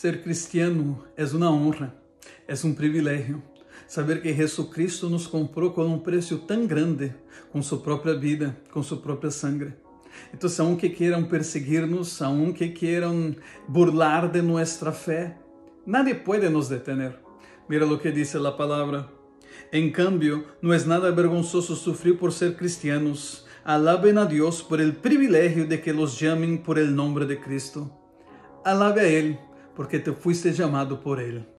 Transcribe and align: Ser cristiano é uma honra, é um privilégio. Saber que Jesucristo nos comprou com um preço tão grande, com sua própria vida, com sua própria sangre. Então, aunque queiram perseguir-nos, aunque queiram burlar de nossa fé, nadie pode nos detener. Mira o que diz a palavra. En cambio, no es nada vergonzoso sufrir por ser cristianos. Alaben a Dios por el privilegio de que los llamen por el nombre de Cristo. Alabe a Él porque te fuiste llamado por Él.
Ser 0.00 0.22
cristiano 0.22 1.04
é 1.14 1.26
uma 1.26 1.52
honra, 1.52 1.94
é 2.48 2.54
um 2.64 2.72
privilégio. 2.72 3.42
Saber 3.86 4.22
que 4.22 4.32
Jesucristo 4.32 5.10
nos 5.10 5.26
comprou 5.26 5.72
com 5.72 5.84
um 5.84 5.98
preço 5.98 6.38
tão 6.38 6.66
grande, 6.66 7.14
com 7.52 7.60
sua 7.60 7.80
própria 7.80 8.14
vida, 8.16 8.56
com 8.72 8.82
sua 8.82 8.96
própria 8.96 9.30
sangre. 9.30 9.74
Então, 10.32 10.48
aunque 10.60 10.88
queiram 10.88 11.24
perseguir-nos, 11.24 12.22
aunque 12.22 12.70
queiram 12.70 13.36
burlar 13.68 14.30
de 14.32 14.40
nossa 14.40 14.90
fé, 14.90 15.36
nadie 15.84 16.14
pode 16.14 16.48
nos 16.48 16.70
detener. 16.70 17.18
Mira 17.68 17.84
o 17.84 17.98
que 17.98 18.10
diz 18.10 18.34
a 18.34 18.52
palavra. 18.52 19.06
En 19.70 19.90
cambio, 19.92 20.46
no 20.62 20.72
es 20.72 20.86
nada 20.86 21.10
vergonzoso 21.10 21.76
sufrir 21.76 22.16
por 22.16 22.32
ser 22.32 22.56
cristianos. 22.56 23.44
Alaben 23.62 24.16
a 24.16 24.24
Dios 24.24 24.62
por 24.62 24.80
el 24.80 24.94
privilegio 24.94 25.66
de 25.66 25.82
que 25.82 25.92
los 25.92 26.18
llamen 26.18 26.56
por 26.62 26.78
el 26.78 26.96
nombre 26.96 27.26
de 27.26 27.38
Cristo. 27.38 27.90
Alabe 28.64 29.00
a 29.02 29.06
Él 29.06 29.38
porque 29.80 29.98
te 29.98 30.12
fuiste 30.12 30.52
llamado 30.52 31.00
por 31.00 31.18
Él. 31.20 31.42